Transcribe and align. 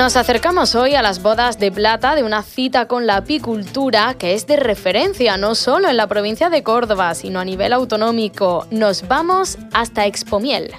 Nos 0.00 0.16
acercamos 0.16 0.74
hoy 0.76 0.94
a 0.94 1.02
las 1.02 1.20
bodas 1.20 1.58
de 1.58 1.70
plata 1.70 2.14
de 2.14 2.22
una 2.22 2.42
cita 2.42 2.88
con 2.88 3.06
la 3.06 3.16
apicultura 3.16 4.14
que 4.14 4.32
es 4.32 4.46
de 4.46 4.56
referencia 4.56 5.36
no 5.36 5.54
solo 5.54 5.90
en 5.90 5.98
la 5.98 6.06
provincia 6.06 6.48
de 6.48 6.62
Córdoba, 6.62 7.14
sino 7.14 7.38
a 7.38 7.44
nivel 7.44 7.74
autonómico. 7.74 8.66
Nos 8.70 9.06
vamos 9.06 9.58
hasta 9.74 10.06
Expomiel. 10.06 10.72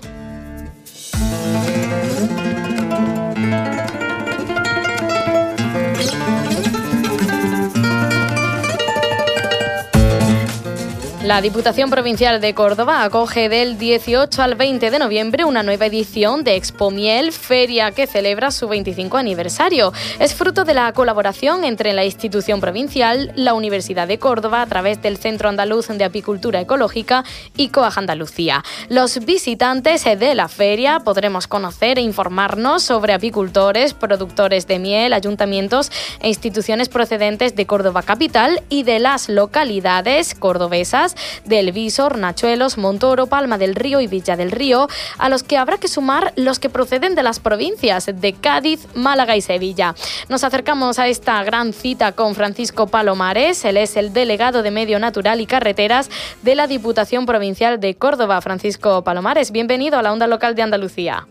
La 11.31 11.39
Diputación 11.39 11.89
Provincial 11.89 12.41
de 12.41 12.53
Córdoba 12.53 13.05
acoge 13.05 13.47
del 13.47 13.77
18 13.77 14.41
al 14.41 14.55
20 14.55 14.91
de 14.91 14.99
noviembre 14.99 15.45
una 15.45 15.63
nueva 15.63 15.85
edición 15.85 16.43
de 16.43 16.57
Expo 16.57 16.91
Miel, 16.91 17.31
feria 17.31 17.91
que 17.91 18.05
celebra 18.05 18.51
su 18.51 18.67
25 18.67 19.15
aniversario. 19.15 19.93
Es 20.19 20.35
fruto 20.35 20.65
de 20.65 20.73
la 20.73 20.91
colaboración 20.91 21.63
entre 21.63 21.93
la 21.93 22.03
institución 22.03 22.59
provincial, 22.59 23.31
la 23.37 23.53
Universidad 23.53 24.09
de 24.09 24.19
Córdoba 24.19 24.61
a 24.61 24.65
través 24.65 25.01
del 25.01 25.15
Centro 25.15 25.47
Andaluz 25.47 25.87
de 25.87 26.03
Apicultura 26.03 26.59
Ecológica 26.59 27.23
y 27.55 27.69
COAG 27.69 27.99
Andalucía. 27.99 28.61
Los 28.89 29.23
visitantes 29.23 30.03
de 30.03 30.35
la 30.35 30.49
feria 30.49 30.99
podremos 30.99 31.47
conocer 31.47 31.97
e 31.97 32.01
informarnos 32.01 32.83
sobre 32.83 33.13
apicultores, 33.13 33.93
productores 33.93 34.67
de 34.67 34.79
miel, 34.79 35.13
ayuntamientos 35.13 35.93
e 36.19 36.27
instituciones 36.27 36.89
procedentes 36.89 37.55
de 37.55 37.65
Córdoba 37.65 38.03
Capital 38.03 38.61
y 38.67 38.83
de 38.83 38.99
las 38.99 39.29
localidades 39.29 40.35
cordobesas 40.35 41.15
del 41.45 41.71
Visor, 41.71 42.17
Nachuelos, 42.17 42.77
Montoro, 42.77 43.27
Palma 43.27 43.57
del 43.57 43.75
Río 43.75 44.01
y 44.01 44.07
Villa 44.07 44.35
del 44.35 44.51
Río, 44.51 44.87
a 45.17 45.29
los 45.29 45.43
que 45.43 45.57
habrá 45.57 45.77
que 45.77 45.87
sumar 45.87 46.33
los 46.35 46.59
que 46.59 46.69
proceden 46.69 47.15
de 47.15 47.23
las 47.23 47.39
provincias 47.39 48.09
de 48.13 48.33
Cádiz, 48.33 48.87
Málaga 48.95 49.35
y 49.35 49.41
Sevilla. 49.41 49.95
Nos 50.29 50.43
acercamos 50.43 50.99
a 50.99 51.07
esta 51.07 51.43
gran 51.43 51.73
cita 51.73 52.11
con 52.13 52.35
Francisco 52.35 52.87
Palomares, 52.87 53.65
él 53.65 53.77
es 53.77 53.97
el 53.97 54.13
delegado 54.13 54.63
de 54.63 54.71
Medio 54.71 54.99
Natural 54.99 55.41
y 55.41 55.45
Carreteras 55.45 56.09
de 56.41 56.55
la 56.55 56.67
Diputación 56.67 57.25
Provincial 57.25 57.79
de 57.79 57.95
Córdoba. 57.95 58.41
Francisco 58.41 59.03
Palomares, 59.03 59.51
bienvenido 59.51 59.97
a 59.97 60.01
la 60.01 60.13
onda 60.13 60.27
local 60.27 60.55
de 60.55 60.61
Andalucía. 60.61 61.27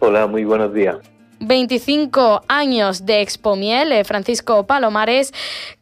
Hola, 0.00 0.26
muy 0.26 0.44
buenos 0.44 0.74
días. 0.74 0.96
25 1.40 2.42
años 2.48 3.04
de 3.04 3.20
Expomiel, 3.20 3.92
eh, 3.92 4.04
Francisco 4.04 4.64
Palomares, 4.66 5.32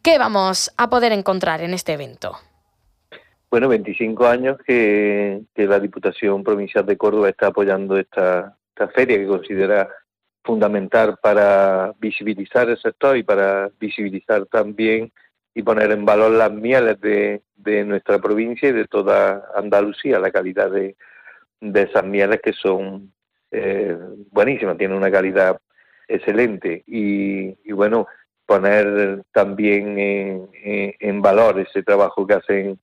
¿qué 0.03 0.19
vamos 0.19 0.73
a 0.77 0.89
poder 0.89 1.13
encontrar 1.13 1.61
en 1.61 1.75
este 1.75 1.93
evento? 1.93 2.39
Bueno, 3.51 3.69
25 3.69 4.27
años 4.29 4.59
que, 4.65 5.43
la 5.57 5.81
Diputación 5.81 6.45
Provincial 6.45 6.87
de 6.87 6.97
Córdoba 6.97 7.29
está 7.29 7.49
apoyando 7.49 7.99
esta, 7.99 8.57
feria 8.95 9.19
que 9.19 9.27
considera 9.27 9.91
fundamental 10.43 11.19
para 11.21 11.93
visibilizar 11.99 12.71
el 12.71 12.81
sector 12.81 13.17
y 13.17 13.25
para 13.25 13.71
visibilizar 13.79 14.47
también 14.47 15.13
y 15.53 15.63
poner 15.63 15.91
en 15.91 16.07
valor 16.07 16.31
las 16.31 16.51
mieles 16.51 16.99
de, 17.01 17.43
nuestra 17.85 18.21
provincia 18.21 18.69
y 18.69 18.73
de 18.73 18.87
toda 18.87 19.51
Andalucía, 19.55 20.21
la 20.21 20.31
calidad 20.31 20.71
de, 20.71 20.97
esas 21.61 22.05
mieles 22.05 22.41
que 22.41 22.53
son 22.53 23.13
eh, 23.51 23.99
buenísimas, 24.31 24.79
tienen 24.79 24.97
una 24.97 25.11
calidad 25.11 25.61
excelente. 26.07 26.85
Y, 26.87 27.73
bueno, 27.73 28.07
poner 28.47 29.25
también 29.33 30.49
en 30.55 31.21
valor 31.21 31.59
ese 31.59 31.83
trabajo 31.83 32.27
que 32.27 32.35
hacen 32.35 32.81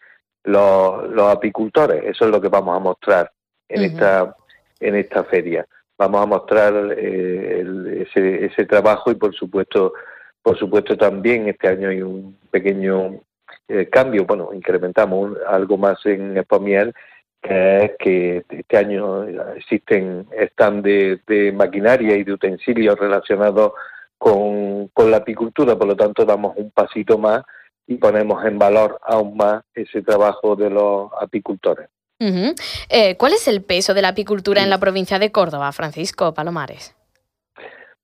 los, 0.47 1.31
apicultores. 1.31 2.03
Eso 2.03 2.25
es 2.25 2.31
lo 2.31 2.41
que 2.41 2.49
vamos 2.49 2.75
a 2.75 2.79
mostrar 2.79 3.31
en 3.69 3.83
esta 3.83 4.35
en 4.79 4.95
esta 4.95 5.23
feria. 5.23 5.65
Vamos 5.97 6.21
a 6.21 6.25
mostrar 6.25 6.73
eh, 6.95 8.05
ese, 8.07 8.45
ese 8.45 8.65
trabajo 8.65 9.11
y 9.11 9.15
por 9.15 9.33
supuesto 9.35 9.93
por 10.41 10.57
supuesto 10.57 10.95
también 10.95 11.49
este 11.49 11.67
año 11.67 11.89
hay 11.89 12.01
un 12.01 12.37
pequeño 12.51 13.19
eh, 13.67 13.87
cambio. 13.89 14.25
Bueno, 14.25 14.49
incrementamos 14.53 15.37
algo 15.47 15.77
más 15.77 16.05
en 16.05 16.37
Expomiel 16.37 16.93
que 17.41 17.85
es 17.85 17.91
que 17.99 18.45
este 18.49 18.77
año 18.77 19.23
existen 19.55 20.27
stand 20.31 20.83
de, 20.83 21.21
de 21.27 21.51
maquinaria 21.51 22.15
y 22.15 22.23
de 22.23 22.33
utensilios 22.33 22.97
relacionados 22.97 23.73
con, 24.17 24.87
con 24.87 25.11
la 25.11 25.17
apicultura, 25.17 25.75
por 25.75 25.87
lo 25.87 25.95
tanto 25.95 26.25
damos 26.25 26.57
un 26.57 26.71
pasito 26.71 27.17
más 27.17 27.43
y 27.87 27.95
ponemos 27.95 28.43
en 28.45 28.59
valor 28.59 28.99
aún 29.03 29.37
más 29.37 29.63
ese 29.73 30.01
trabajo 30.01 30.55
de 30.55 30.69
los 30.69 31.09
apicultores. 31.19 31.89
Eh, 32.19 33.15
¿Cuál 33.15 33.33
es 33.33 33.47
el 33.47 33.63
peso 33.63 33.93
de 33.93 34.01
la 34.01 34.09
apicultura 34.09 34.63
en 34.63 34.69
la 34.69 34.79
provincia 34.79 35.19
de 35.19 35.31
Córdoba, 35.31 35.71
Francisco 35.71 36.33
Palomares? 36.33 36.95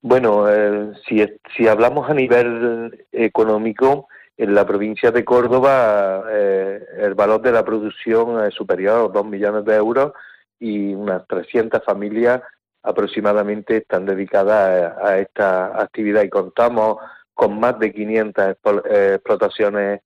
Bueno, 0.00 0.48
eh, 0.48 0.92
si, 1.08 1.24
si 1.56 1.66
hablamos 1.66 2.08
a 2.08 2.14
nivel 2.14 3.06
económico, 3.12 4.08
en 4.36 4.54
la 4.54 4.66
provincia 4.66 5.10
de 5.10 5.24
Córdoba 5.24 6.24
eh, 6.30 6.80
el 6.98 7.14
valor 7.14 7.40
de 7.40 7.52
la 7.52 7.64
producción 7.64 8.44
es 8.44 8.54
superior 8.54 8.94
a 8.94 9.02
los 9.04 9.12
2 9.12 9.26
millones 9.26 9.64
de 9.64 9.76
euros 9.76 10.12
y 10.58 10.92
unas 10.94 11.26
300 11.28 11.84
familias 11.84 12.42
aproximadamente 12.82 13.78
están 13.78 14.06
dedicadas 14.06 14.96
a 15.02 15.18
esta 15.18 15.80
actividad 15.80 16.22
y 16.22 16.30
contamos 16.30 16.98
con 17.34 17.58
más 17.58 17.78
de 17.78 17.92
500 17.92 18.56
eh, 18.88 19.12
explotaciones 19.16 20.00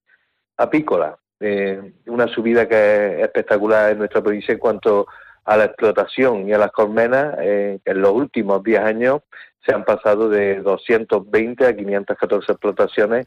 apícolas. 0.56 1.16
Eh, 1.40 1.92
una 2.06 2.26
subida 2.26 2.66
que 2.66 3.18
es 3.18 3.24
espectacular 3.24 3.92
en 3.92 3.98
nuestra 3.98 4.22
provincia 4.22 4.52
en 4.52 4.58
cuanto 4.58 5.06
a 5.44 5.56
la 5.56 5.66
explotación 5.66 6.48
y 6.48 6.52
a 6.52 6.58
las 6.58 6.72
colmenas, 6.72 7.36
eh, 7.40 7.78
en 7.84 8.00
los 8.00 8.12
últimos 8.12 8.62
10 8.62 8.80
años 8.80 9.20
se 9.64 9.74
han 9.74 9.84
pasado 9.84 10.28
de 10.28 10.60
220 10.60 11.66
a 11.66 11.76
514 11.76 12.52
explotaciones 12.52 13.26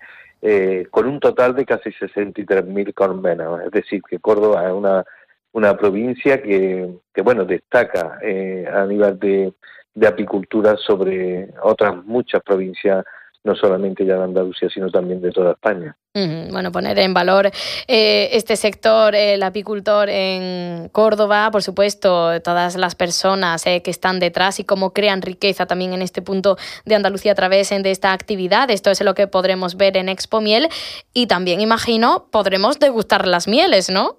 con 0.90 1.08
un 1.08 1.20
total 1.20 1.54
de 1.54 1.66
casi 1.66 1.92
63.000 1.92 2.94
colmenas. 2.96 3.66
Es 3.66 3.72
decir, 3.72 4.02
que 4.10 4.18
Córdoba 4.18 4.66
es 4.66 4.74
una, 4.74 5.06
una 5.52 5.78
provincia 5.78 6.42
que, 6.42 6.90
que 7.14 7.22
bueno, 7.22 7.46
destaca 7.46 8.18
a 8.18 8.86
nivel 8.86 9.20
de, 9.20 9.54
de 9.94 10.08
apicultura 10.08 10.78
sobre 10.78 11.50
otras 11.62 12.04
muchas 12.06 12.42
provincias 12.42 13.06
no 13.44 13.56
solamente 13.56 14.06
ya 14.06 14.18
de 14.18 14.24
Andalucía, 14.24 14.70
sino 14.70 14.90
también 14.90 15.22
de 15.22 15.32
toda 15.32 15.54
España. 15.54 15.96
Bueno, 16.14 16.74
poner 16.74 17.00
en 17.00 17.14
valor 17.14 17.48
eh, 17.88 18.30
este 18.34 18.58
sector, 18.58 19.16
el 19.16 19.42
apicultor 19.42 20.10
en 20.10 20.90
Córdoba, 20.90 21.50
por 21.52 21.64
supuesto, 21.64 22.42
todas 22.42 22.76
las 22.76 22.96
personas 22.96 23.66
eh, 23.66 23.82
que 23.82 23.92
están 23.92 24.20
detrás 24.20 24.60
y 24.60 24.66
cómo 24.66 24.92
crean 24.92 25.22
riqueza 25.22 25.66
también 25.66 25.94
en 25.94 26.02
este 26.02 26.22
punto 26.22 26.58
de 26.86 26.96
Andalucía 26.96 27.32
a 27.32 27.36
través 27.36 27.70
de 27.70 27.92
esta 27.92 28.12
actividad. 28.12 28.70
Esto 28.70 28.92
es 28.92 29.02
lo 29.02 29.14
que 29.14 29.28
podremos 29.28 29.78
ver 29.78 29.96
en 29.96 30.10
Expo 30.10 30.42
Miel 30.42 30.68
y 31.14 31.28
también, 31.28 31.62
imagino, 31.62 32.28
podremos 32.30 32.78
degustar 32.78 33.26
las 33.26 33.48
mieles, 33.48 33.90
¿no? 33.90 34.18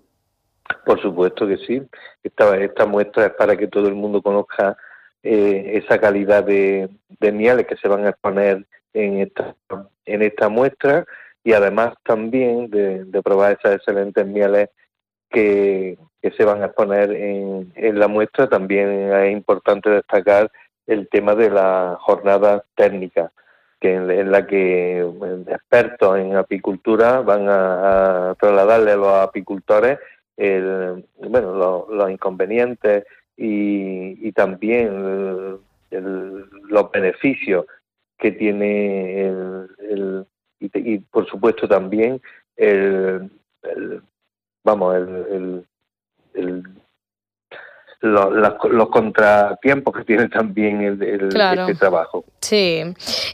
Por 0.86 1.00
supuesto 1.02 1.46
que 1.46 1.58
sí. 1.58 1.82
Esta, 2.24 2.56
esta 2.56 2.86
muestra 2.86 3.26
es 3.26 3.32
para 3.34 3.56
que 3.56 3.68
todo 3.68 3.86
el 3.88 3.94
mundo 3.94 4.22
conozca 4.22 4.78
eh, 5.22 5.82
esa 5.84 5.98
calidad 5.98 6.42
de, 6.42 6.88
de 7.20 7.32
mieles 7.32 7.66
que 7.66 7.76
se 7.76 7.88
van 7.88 8.06
a 8.06 8.10
exponer 8.10 8.66
en 8.94 9.18
esta, 9.18 9.54
en 10.04 10.22
esta 10.22 10.48
muestra 10.48 11.06
y 11.44 11.52
además 11.52 11.94
también 12.04 12.70
de, 12.70 13.22
probar 13.22 13.58
esas 13.58 13.76
excelentes 13.76 14.26
mieles 14.26 14.70
que, 15.30 15.98
que, 16.20 16.30
se 16.32 16.44
van 16.44 16.62
a 16.62 16.66
exponer 16.66 17.10
en, 17.12 17.72
en 17.74 17.98
la 17.98 18.06
muestra. 18.08 18.48
También 18.48 19.12
es 19.12 19.32
importante 19.32 19.90
destacar 19.90 20.50
el 20.86 21.08
tema 21.08 21.34
de 21.34 21.50
la 21.50 21.96
jornada 22.00 22.64
técnica, 22.76 23.32
que 23.80 23.94
en, 23.94 24.30
la 24.30 24.46
que 24.46 25.00
expertos 25.48 26.18
en 26.18 26.36
apicultura 26.36 27.20
van 27.20 27.46
a, 27.48 28.36
trasladarle 28.38 28.92
a 28.92 28.96
los 28.96 29.14
apicultores 29.14 29.98
el, 30.36 31.04
bueno, 31.18 31.86
los 31.90 32.10
inconvenientes 32.10 33.04
y, 33.36 34.28
y 34.28 34.32
también 34.32 35.58
los 35.90 36.90
beneficios 36.92 37.66
que 38.22 38.30
tiene 38.30 39.26
el, 39.26 40.24
y, 40.60 40.98
por 40.98 41.28
supuesto 41.28 41.66
también 41.66 42.22
el, 42.56 43.28
vamos 44.62 44.94
el, 44.94 45.66
los, 48.00 48.88
contratiempos 48.90 49.92
que 49.96 50.04
tiene 50.04 50.28
también 50.28 50.82
el, 50.82 51.02
este 51.02 51.74
trabajo. 51.74 52.24
Sí, 52.40 52.82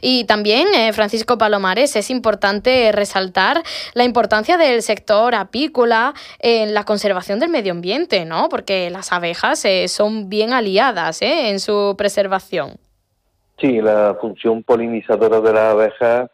y 0.01 0.23
también, 0.25 0.67
eh, 0.73 0.91
Francisco 0.91 1.37
Palomares, 1.37 1.95
es 1.95 2.09
importante 2.09 2.91
resaltar 2.91 3.61
la 3.93 4.05
importancia 4.05 4.57
del 4.57 4.81
sector 4.81 5.35
apícola 5.35 6.15
en 6.39 6.73
la 6.73 6.83
conservación 6.83 7.37
del 7.39 7.49
medio 7.49 7.73
ambiente, 7.73 8.25
¿no? 8.25 8.49
Porque 8.49 8.89
las 8.89 9.11
abejas 9.11 9.63
eh, 9.65 9.87
son 9.87 10.29
bien 10.29 10.51
aliadas 10.51 11.21
¿eh? 11.21 11.49
en 11.49 11.59
su 11.59 11.93
preservación. 11.95 12.79
Sí, 13.59 13.81
la 13.81 14.17
función 14.19 14.63
polinizadora 14.63 15.41
de 15.41 15.53
las 15.53 15.73
abejas 15.73 16.29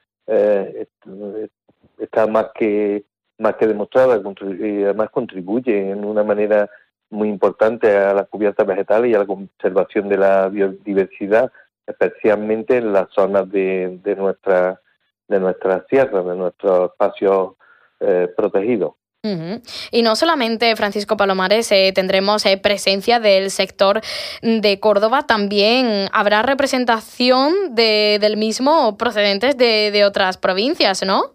está 1.98 2.28
más 2.28 2.48
que 2.54 3.04
más 3.38 3.56
que 3.56 3.68
demostrada 3.68 4.22
y 4.60 4.84
además 4.84 5.10
contribuye 5.10 5.92
en 5.92 6.06
una 6.06 6.24
manera 6.24 6.70
muy 7.10 7.30
importante 7.30 7.96
a 7.96 8.14
las 8.14 8.28
cubiertas 8.30 8.66
vegetales 8.66 9.12
y 9.12 9.16
a 9.16 9.20
la 9.20 9.26
conservación 9.26 10.08
de 10.08 10.18
la 10.18 10.48
biodiversidad, 10.48 11.52
especialmente 11.86 12.78
en 12.78 12.94
las 12.94 13.10
zonas 13.12 13.50
de, 13.52 14.00
de 14.04 14.16
nuestra 14.16 14.80
de 15.28 15.40
nuestras 15.40 15.86
tierras, 15.88 16.26
de 16.26 16.36
nuestros 16.36 16.92
espacios 16.92 17.54
eh, 18.00 18.32
protegidos. 18.38 18.94
Y 19.92 20.02
no 20.02 20.16
solamente, 20.16 20.76
Francisco 20.76 21.18
Palomares, 21.18 21.72
eh, 21.72 21.92
tendremos 21.94 22.46
eh, 22.46 22.58
presencia 22.58 23.20
del 23.20 23.50
sector 23.52 24.02
de 24.42 24.80
Córdoba, 24.80 25.26
también 25.26 26.08
habrá 26.14 26.42
representación 26.42 27.76
de, 27.76 28.18
del 28.22 28.38
mismo 28.38 28.98
procedentes 28.98 29.58
de, 29.58 29.92
de 29.92 30.06
otras 30.06 30.38
provincias, 30.38 31.04
¿no? 31.04 31.34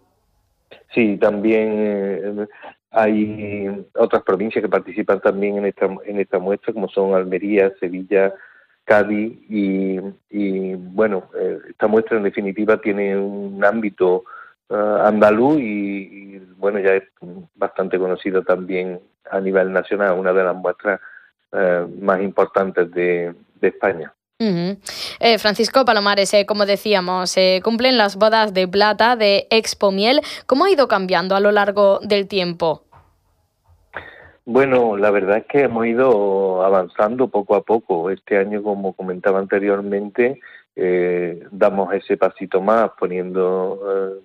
Sí, 0.95 1.17
también 1.19 2.49
hay 2.91 3.87
otras 3.95 4.23
provincias 4.23 4.63
que 4.63 4.69
participan 4.69 5.21
también 5.21 5.59
en 5.59 5.67
esta, 5.67 5.87
en 6.05 6.21
esta 6.21 6.39
muestra, 6.39 6.73
como 6.73 6.89
son 6.89 7.15
Almería, 7.15 7.73
Sevilla, 7.79 8.35
Cádiz, 8.85 9.39
y, 9.49 10.01
y 10.31 10.75
bueno, 10.75 11.29
eh, 11.39 11.59
esta 11.71 11.87
muestra 11.87 12.17
en 12.17 12.25
definitiva 12.25 12.81
tiene 12.81 13.17
un 13.17 13.65
ámbito 13.65 14.25
eh, 14.25 14.31
andaluz 14.71 15.59
y, 15.61 16.39
bueno, 16.57 16.79
ya 16.79 16.95
es 16.95 17.05
bastante 17.55 17.99
conocida 17.99 18.43
también 18.43 19.01
a 19.31 19.41
nivel 19.41 19.73
nacional, 19.73 20.19
una 20.19 20.33
de 20.33 20.45
las 20.45 20.57
muestras 20.57 21.01
eh, 21.53 21.87
más 22.01 22.21
importantes 22.23 22.91
de 22.93 23.35
España. 23.61 24.13
Eh, 24.43 25.37
Francisco 25.39 25.85
Palomares, 25.85 26.33
eh, 26.33 26.47
como 26.47 26.65
decíamos, 26.65 27.37
eh, 27.37 27.61
cumplen 27.63 27.99
las 27.99 28.17
bodas 28.17 28.55
de 28.55 28.67
plata 28.67 29.15
de 29.15 29.47
Expo 29.51 29.93
Miel. 29.93 30.23
¿Cómo 30.47 30.65
ha 30.65 30.71
ido 30.71 30.89
cambiando 30.89 31.37
a 31.37 31.41
lo 31.41 31.53
largo 31.53 32.01
del 32.03 32.27
tiempo? 32.27 32.85
Bueno, 34.47 34.97
la 34.97 35.11
verdad 35.11 35.39
es 35.39 35.47
que 35.47 35.65
hemos 35.65 35.87
ido 35.87 36.65
avanzando 36.65 37.29
poco 37.29 37.55
a 37.55 37.63
poco. 37.63 38.11
Este 38.11 38.39
año, 38.39 38.63
como 38.63 38.95
comentaba 38.95 39.39
anteriormente, 39.39 40.41
damos 41.51 41.93
ese 41.93 42.17
pasito 42.17 42.63
más, 42.63 42.91
poniendo, 42.99 44.19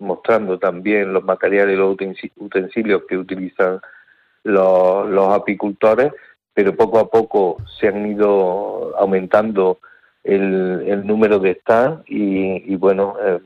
mostrando 0.00 0.58
también 0.58 1.12
los 1.12 1.24
materiales 1.24 1.74
y 1.74 1.78
los 1.78 1.96
utensilios 2.36 3.02
que 3.08 3.16
utilizan 3.16 3.80
los 4.42 5.34
apicultores 5.34 6.12
pero 6.54 6.76
poco 6.76 6.98
a 6.98 7.08
poco 7.08 7.56
se 7.78 7.88
han 7.88 8.06
ido 8.06 8.94
aumentando 8.98 9.78
el, 10.24 11.06
número 11.06 11.38
de 11.38 11.54
stands 11.54 12.02
y, 12.06 12.76
bueno, 12.76 13.16
eh, 13.22 13.38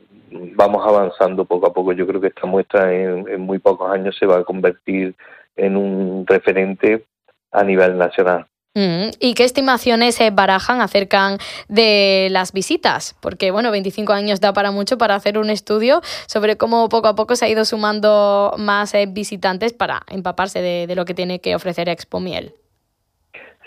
vamos 0.57 0.85
avanzando 0.85 1.45
poco 1.45 1.67
a 1.67 1.73
poco. 1.73 1.93
Yo 1.93 2.07
creo 2.07 2.21
que 2.21 2.29
esta 2.29 2.47
muestra 2.47 2.93
en, 2.93 3.41
muy 3.41 3.59
pocos 3.59 3.91
años 3.93 4.17
se 4.19 4.27
va 4.27 4.39
a 4.39 4.45
convertir 4.45 5.15
en 5.55 5.77
un 5.77 6.27
referente 6.27 7.05
a 7.53 7.63
nivel 7.63 7.97
nacional. 7.97 8.47
Mm, 8.75 9.11
¿Y 9.21 9.35
qué 9.35 9.45
estimaciones 9.45 10.17
se 10.17 10.31
barajan 10.31 10.81
acerca 10.81 11.37
de 11.69 12.29
las 12.31 12.53
visitas? 12.53 13.17
Porque, 13.21 13.53
bueno, 13.53 13.71
25 13.71 14.13
años 14.13 14.41
da 14.41 14.53
para 14.53 14.73
mucho 14.73 14.99
para 14.99 15.15
hacer 15.15 15.39
un 15.39 15.49
estudio 15.49 16.01
sobre 16.27 16.57
cómo 16.57 16.89
poco 16.89 17.07
a 17.07 17.15
poco 17.15 17.37
se 17.37 17.45
ha 17.45 17.49
ido 17.49 17.65
sumando 17.65 18.53
más 18.59 18.93
eh, 18.95 19.07
visitantes 19.09 19.73
para 19.73 20.03
empaparse 20.11 20.61
de, 20.61 20.89
de, 20.89 20.97
lo 20.97 21.05
que 21.05 21.15
tiene 21.15 21.39
que 21.41 21.55
ofrecer 21.55 21.89
Expo 21.89 22.19
Miel. 22.19 22.53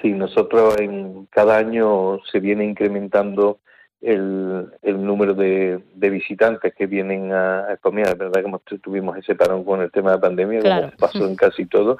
Sí, 0.02 0.12
nosotros 0.12 0.78
en 0.78 1.26
cada 1.28 1.58
año 1.58 2.20
se 2.30 2.40
viene 2.42 2.66
incrementando 2.66 3.60
el, 4.02 4.68
el 4.82 5.04
número 5.04 5.34
de, 5.34 5.80
de, 5.96 6.10
visitantes 6.10 6.74
que 6.76 6.86
vienen 6.86 7.32
a, 7.32 7.72
a 7.72 7.78
comer. 7.78 8.10
Es 8.10 8.18
verdad 8.18 8.44
que 8.66 8.78
tuvimos 8.80 9.18
ese 9.18 9.36
parón 9.36 9.64
con 9.64 9.82
el 9.82 9.92
tema 9.92 10.12
de 10.12 10.18
la 10.18 10.22
pandemia, 10.22 10.62
como 10.62 10.92
pasó 10.98 11.26
en 11.26 11.36
casi 11.38 11.66
todo, 11.66 11.98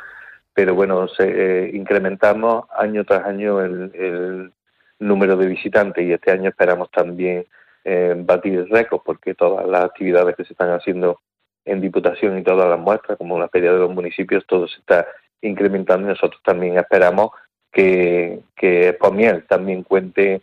pero 0.58 0.74
bueno, 0.74 1.08
se, 1.08 1.24
eh, 1.28 1.70
incrementamos 1.76 2.66
año 2.76 3.06
tras 3.06 3.28
año 3.28 3.62
el, 3.62 3.92
el, 3.94 4.52
número 4.98 5.38
de 5.38 5.46
visitantes 5.46 6.04
y 6.04 6.12
este 6.12 6.32
año 6.32 6.50
esperamos 6.50 6.90
también 6.90 7.46
eh, 7.86 8.16
batir 8.18 8.56
el 8.56 8.68
récord 8.68 9.02
porque 9.06 9.36
todas 9.36 9.68
las 9.68 9.86
actividades 9.86 10.36
que 10.36 10.46
se 10.46 10.54
están 10.54 10.72
haciendo 10.72 11.20
en 11.64 11.80
Diputación 11.80 12.40
y 12.40 12.42
todas 12.42 12.68
las 12.68 12.80
muestras, 12.80 13.20
como 13.20 13.38
la 13.38 13.50
Feria 13.50 13.72
de 13.72 13.78
los 13.78 13.94
Municipios, 13.94 14.48
todo 14.48 14.68
se 14.68 14.80
está 14.80 15.06
incrementando 15.44 16.08
y 16.08 16.14
nosotros 16.14 16.42
también 16.44 16.76
esperamos 16.80 17.30
que, 17.72 18.40
que 18.56 18.94
Pomiel 18.94 19.46
también 19.46 19.84
cuente 19.84 20.42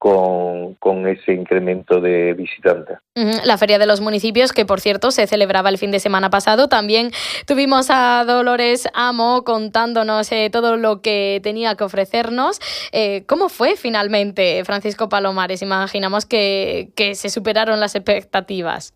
con, 0.00 0.76
con, 0.76 1.06
ese 1.06 1.34
incremento 1.34 2.00
de 2.00 2.32
visitantes. 2.32 2.96
La 3.44 3.58
Feria 3.58 3.78
de 3.78 3.84
los 3.84 4.00
Municipios, 4.00 4.54
que 4.54 4.64
por 4.64 4.80
cierto 4.80 5.10
se 5.10 5.26
celebraba 5.26 5.68
el 5.68 5.76
fin 5.76 5.90
de 5.90 6.00
semana 6.00 6.30
pasado, 6.30 6.68
también 6.68 7.10
tuvimos 7.46 7.88
a 7.90 8.24
Dolores 8.26 8.88
Amo 8.94 9.44
contándonos 9.44 10.32
eh, 10.32 10.48
todo 10.50 10.78
lo 10.78 11.02
que 11.02 11.40
tenía 11.42 11.74
que 11.74 11.84
ofrecernos. 11.84 12.60
Eh, 12.92 13.24
¿Cómo 13.26 13.50
fue 13.50 13.76
finalmente, 13.76 14.64
Francisco 14.64 15.10
Palomares? 15.10 15.60
Imaginamos 15.60 16.24
que, 16.24 16.88
que 16.96 17.14
se 17.14 17.28
superaron 17.28 17.78
las 17.78 17.94
expectativas. 17.94 18.94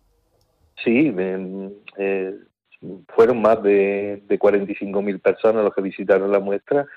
Sí, 0.83 1.13
eh, 1.99 2.35
fueron 3.09 3.43
más 3.43 3.61
de, 3.61 4.23
de 4.27 4.39
45.000 4.39 5.21
personas 5.21 5.63
los 5.63 5.75
que 5.75 5.83
visitaron 5.83 6.31
la 6.31 6.39
muestra 6.39 6.87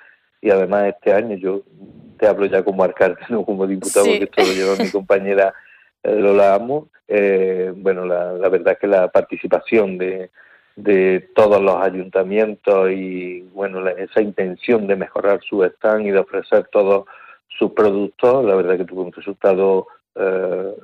y 0.41 0.49
además 0.49 0.87
este 0.87 1.13
año 1.13 1.37
yo 1.37 1.63
te 2.19 2.27
hablo 2.27 2.47
ya 2.47 2.63
como 2.63 2.85
alcalde, 2.85 3.21
no 3.29 3.45
como 3.45 3.67
diputado, 3.67 4.07
que 4.07 4.25
esto 4.25 4.43
lo 4.43 4.53
lleva 4.53 4.77
mi 4.77 4.91
compañera 4.91 5.55
eh, 6.03 6.15
Lola 6.15 6.55
Amo. 6.55 6.89
Eh, 7.07 7.73
bueno, 7.75 8.05
la, 8.05 8.33
la, 8.33 8.49
verdad 8.49 8.75
es 8.75 8.79
que 8.81 8.87
la 8.87 9.09
participación 9.09 9.97
de, 9.97 10.31
de 10.77 11.29
todos 11.35 11.61
los 11.63 11.77
ayuntamientos 11.77 12.91
y 12.91 13.41
bueno, 13.53 13.87
esa 13.89 14.21
intención 14.21 14.87
de 14.87 14.97
mejorar 14.97 15.41
su 15.43 15.65
stand 15.65 16.07
y 16.07 16.11
de 16.11 16.19
ofrecer 16.19 16.69
todos 16.71 17.07
sus 17.49 17.73
productos, 17.73 18.45
la 18.45 18.55
verdad 18.55 18.77
que 18.77 18.85
tuvo 18.85 19.03
un 19.03 19.13
resultado 19.13 19.89
eh, 20.15 20.75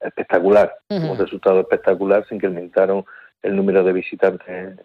espectacular. 0.00 0.76
Un 0.88 1.16
resultado 1.16 1.60
espectacular, 1.60 2.26
se 2.28 2.34
incrementaron 2.34 3.04
el 3.42 3.56
número 3.56 3.82
de 3.84 3.92
visitantes 3.92 4.48
eh, 4.48 4.76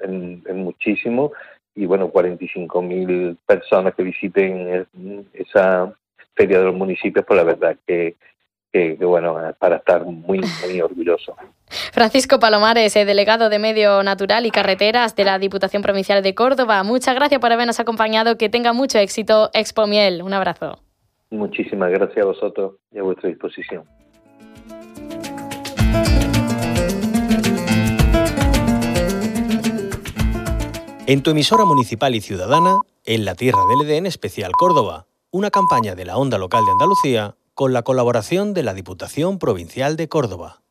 en, 0.00 0.42
en 0.46 0.56
muchísimo 0.58 1.32
y 1.74 1.86
bueno, 1.86 2.12
45.000 2.12 3.36
personas 3.46 3.94
que 3.94 4.02
visiten 4.02 4.86
esa 5.32 5.92
feria 6.34 6.58
de 6.58 6.66
los 6.66 6.74
municipios, 6.74 7.24
pues 7.26 7.36
la 7.36 7.44
verdad 7.44 7.76
que, 7.86 8.16
que, 8.72 8.96
bueno, 9.00 9.36
para 9.58 9.76
estar 9.76 10.04
muy, 10.04 10.40
muy 10.64 10.80
orgulloso. 10.80 11.36
Francisco 11.92 12.38
Palomares, 12.38 12.94
eh, 12.96 13.04
delegado 13.04 13.48
de 13.48 13.58
Medio 13.58 14.02
Natural 14.02 14.46
y 14.46 14.50
Carreteras 14.50 15.16
de 15.16 15.24
la 15.24 15.38
Diputación 15.38 15.82
Provincial 15.82 16.22
de 16.22 16.34
Córdoba, 16.34 16.82
muchas 16.82 17.14
gracias 17.14 17.40
por 17.40 17.52
habernos 17.52 17.80
acompañado, 17.80 18.36
que 18.36 18.48
tenga 18.48 18.72
mucho 18.72 18.98
éxito 18.98 19.50
Expo 19.52 19.86
Miel. 19.86 20.22
Un 20.22 20.34
abrazo. 20.34 20.78
Muchísimas 21.30 21.90
gracias 21.90 22.18
a 22.18 22.26
vosotros 22.26 22.74
y 22.92 22.98
a 22.98 23.02
vuestra 23.02 23.28
disposición. 23.28 23.84
En 31.06 31.22
tu 31.22 31.32
emisora 31.32 31.66
municipal 31.66 32.14
y 32.14 32.22
ciudadana, 32.22 32.80
en 33.04 33.26
la 33.26 33.34
Tierra 33.34 33.66
del 33.66 33.82
Edén 33.82 34.06
Especial 34.06 34.52
Córdoba, 34.52 35.06
una 35.30 35.50
campaña 35.50 35.94
de 35.94 36.06
la 36.06 36.16
Onda 36.16 36.38
Local 36.38 36.64
de 36.64 36.72
Andalucía 36.72 37.36
con 37.52 37.74
la 37.74 37.82
colaboración 37.82 38.54
de 38.54 38.62
la 38.62 38.72
Diputación 38.72 39.38
Provincial 39.38 39.96
de 39.96 40.08
Córdoba. 40.08 40.62